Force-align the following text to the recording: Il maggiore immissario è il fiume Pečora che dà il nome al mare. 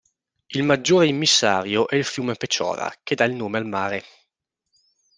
Il 0.47 0.63
maggiore 0.63 1.05
immissario 1.05 1.87
è 1.87 1.93
il 1.95 2.03
fiume 2.05 2.33
Pečora 2.33 2.91
che 3.03 3.13
dà 3.13 3.25
il 3.25 3.35
nome 3.35 3.59
al 3.59 3.67
mare. 3.67 4.03